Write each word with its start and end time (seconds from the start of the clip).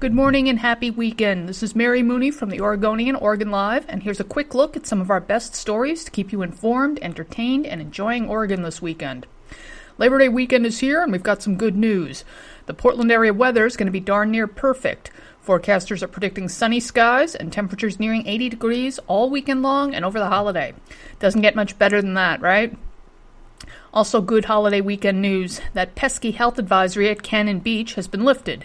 Good 0.00 0.14
morning 0.14 0.48
and 0.48 0.60
happy 0.60 0.90
weekend. 0.90 1.46
This 1.46 1.62
is 1.62 1.76
Mary 1.76 2.02
Mooney 2.02 2.30
from 2.30 2.48
the 2.48 2.62
Oregonian 2.62 3.16
Oregon 3.16 3.50
Live, 3.50 3.84
and 3.86 4.02
here's 4.02 4.18
a 4.18 4.24
quick 4.24 4.54
look 4.54 4.74
at 4.74 4.86
some 4.86 5.02
of 5.02 5.10
our 5.10 5.20
best 5.20 5.54
stories 5.54 6.04
to 6.04 6.10
keep 6.10 6.32
you 6.32 6.40
informed, 6.40 6.98
entertained, 7.02 7.66
and 7.66 7.82
enjoying 7.82 8.26
Oregon 8.26 8.62
this 8.62 8.80
weekend. 8.80 9.26
Labor 9.98 10.18
Day 10.18 10.30
weekend 10.30 10.64
is 10.64 10.78
here, 10.78 11.02
and 11.02 11.12
we've 11.12 11.22
got 11.22 11.42
some 11.42 11.58
good 11.58 11.76
news. 11.76 12.24
The 12.64 12.72
Portland 12.72 13.12
area 13.12 13.34
weather 13.34 13.66
is 13.66 13.76
going 13.76 13.88
to 13.88 13.92
be 13.92 14.00
darn 14.00 14.30
near 14.30 14.46
perfect. 14.46 15.10
Forecasters 15.46 16.00
are 16.00 16.08
predicting 16.08 16.48
sunny 16.48 16.80
skies 16.80 17.34
and 17.34 17.52
temperatures 17.52 18.00
nearing 18.00 18.26
80 18.26 18.48
degrees 18.48 18.98
all 19.06 19.28
weekend 19.28 19.60
long 19.60 19.94
and 19.94 20.02
over 20.02 20.18
the 20.18 20.30
holiday. 20.30 20.72
Doesn't 21.18 21.42
get 21.42 21.54
much 21.54 21.78
better 21.78 22.00
than 22.00 22.14
that, 22.14 22.40
right? 22.40 22.74
Also, 23.92 24.20
good 24.20 24.44
holiday 24.44 24.80
weekend 24.80 25.20
news 25.20 25.60
that 25.74 25.96
pesky 25.96 26.30
health 26.30 26.60
advisory 26.60 27.08
at 27.08 27.24
Cannon 27.24 27.58
Beach 27.58 27.94
has 27.94 28.06
been 28.06 28.24
lifted. 28.24 28.64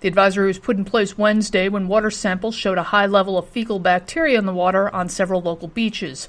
The 0.00 0.08
advisory 0.08 0.48
was 0.48 0.58
put 0.58 0.76
in 0.76 0.84
place 0.84 1.16
Wednesday 1.16 1.70
when 1.70 1.88
water 1.88 2.10
samples 2.10 2.54
showed 2.54 2.76
a 2.76 2.82
high 2.82 3.06
level 3.06 3.38
of 3.38 3.48
fecal 3.48 3.78
bacteria 3.78 4.38
in 4.38 4.44
the 4.44 4.52
water 4.52 4.94
on 4.94 5.08
several 5.08 5.40
local 5.40 5.68
beaches. 5.68 6.28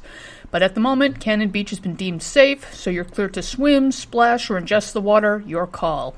But 0.49 0.63
at 0.63 0.75
the 0.75 0.79
moment, 0.79 1.19
Cannon 1.19 1.49
Beach 1.49 1.71
has 1.71 1.81
been 1.81 1.95
deemed 1.95 2.23
safe, 2.23 2.73
so 2.73 2.89
you're 2.89 3.03
clear 3.03 3.27
to 3.27 3.41
swim, 3.41 3.91
splash, 3.91 4.49
or 4.49 4.57
ingest 4.57 4.93
the 4.93 5.01
water, 5.01 5.43
your 5.45 5.67
call. 5.67 6.15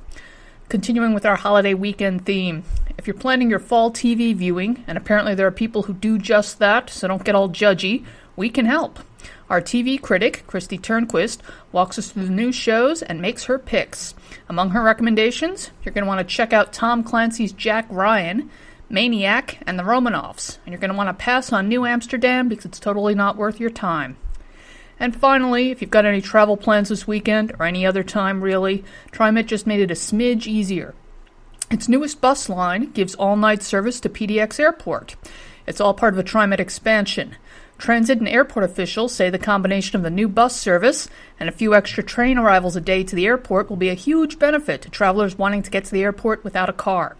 Continuing 0.69 1.15
with 1.15 1.25
our 1.25 1.37
holiday 1.37 1.73
weekend 1.73 2.27
theme, 2.27 2.63
if 2.95 3.07
you're 3.07 3.15
planning 3.15 3.49
your 3.49 3.57
fall 3.57 3.89
TV 3.89 4.35
viewing, 4.35 4.83
and 4.85 4.99
apparently 4.99 5.33
there 5.33 5.47
are 5.47 5.51
people 5.51 5.83
who 5.83 5.93
do 5.93 6.19
just 6.19 6.59
that, 6.59 6.91
so 6.91 7.07
don't 7.07 7.23
get 7.23 7.33
all 7.33 7.49
judgy, 7.49 8.05
we 8.35 8.51
can 8.51 8.67
help. 8.67 8.99
Our 9.49 9.61
TV 9.61 9.99
critic, 9.99 10.43
Kristi 10.47 10.79
Turnquist, 10.79 11.39
walks 11.71 11.97
us 11.97 12.11
through 12.11 12.25
the 12.25 12.31
new 12.31 12.51
shows 12.51 13.01
and 13.01 13.19
makes 13.19 13.45
her 13.45 13.57
picks. 13.57 14.13
Among 14.47 14.69
her 14.69 14.83
recommendations, 14.83 15.71
you're 15.83 15.93
going 15.93 16.03
to 16.03 16.07
want 16.07 16.19
to 16.19 16.35
check 16.35 16.53
out 16.53 16.71
Tom 16.71 17.03
Clancy's 17.03 17.51
Jack 17.51 17.87
Ryan, 17.89 18.51
Maniac, 18.89 19.57
and 19.65 19.79
The 19.79 19.83
Romanovs. 19.83 20.59
And 20.65 20.73
you're 20.73 20.79
going 20.79 20.91
to 20.91 20.97
want 20.97 21.09
to 21.09 21.23
pass 21.23 21.51
on 21.51 21.67
New 21.67 21.85
Amsterdam 21.85 22.47
because 22.47 22.65
it's 22.65 22.79
totally 22.79 23.15
not 23.15 23.37
worth 23.37 23.59
your 23.59 23.71
time. 23.71 24.17
And 24.99 25.15
finally, 25.15 25.71
if 25.71 25.81
you've 25.81 25.89
got 25.89 26.05
any 26.05 26.21
travel 26.21 26.57
plans 26.57 26.89
this 26.89 27.07
weekend, 27.07 27.53
or 27.57 27.65
any 27.65 27.85
other 27.85 28.03
time 28.03 28.41
really, 28.41 28.83
TriMet 29.11 29.47
just 29.47 29.65
made 29.65 29.79
it 29.79 29.89
a 29.89 29.95
smidge 29.95 30.45
easier. 30.45 30.93
Its 31.71 31.87
newest 31.87 32.19
bus 32.21 32.49
line 32.49 32.91
gives 32.91 33.15
all 33.15 33.35
night 33.35 33.63
service 33.63 33.99
to 34.01 34.09
PDX 34.09 34.59
Airport. 34.59 35.15
It's 35.65 35.79
all 35.79 35.93
part 35.93 36.13
of 36.13 36.19
a 36.19 36.23
TriMet 36.23 36.59
expansion. 36.59 37.35
Transit 37.79 38.19
and 38.19 38.27
airport 38.27 38.65
officials 38.65 39.15
say 39.15 39.29
the 39.29 39.39
combination 39.39 39.95
of 39.95 40.03
the 40.03 40.09
new 40.09 40.27
bus 40.27 40.55
service 40.55 41.07
and 41.39 41.47
a 41.47 41.53
few 41.53 41.73
extra 41.73 42.03
train 42.03 42.37
arrivals 42.37 42.75
a 42.75 42.81
day 42.81 43.05
to 43.05 43.15
the 43.15 43.25
airport 43.25 43.69
will 43.69 43.77
be 43.77 43.87
a 43.87 43.93
huge 43.93 44.37
benefit 44.37 44.81
to 44.81 44.89
travelers 44.89 45.37
wanting 45.37 45.63
to 45.63 45.71
get 45.71 45.85
to 45.85 45.91
the 45.91 46.03
airport 46.03 46.43
without 46.43 46.69
a 46.69 46.73
car. 46.73 47.15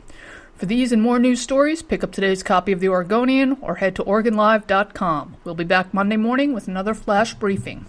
For 0.56 0.66
these 0.66 0.92
and 0.92 1.02
more 1.02 1.18
news 1.18 1.40
stories, 1.40 1.82
pick 1.82 2.04
up 2.04 2.12
today's 2.12 2.44
copy 2.44 2.74
of 2.74 2.82
The 2.82 2.90
Oregonian 2.90 3.58
or 3.62 3.76
head 3.76 3.96
to 3.96 4.04
OregonLive.com. 4.04 5.38
We'll 5.46 5.56
be 5.56 5.64
back 5.64 5.94
Monday 5.94 6.18
morning 6.18 6.52
with 6.52 6.68
another 6.68 6.94
flash 6.94 7.34
briefing. 7.34 7.86